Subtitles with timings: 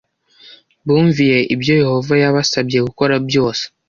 [0.85, 3.63] bumviye ibyo Yehova yabasabye gukora byose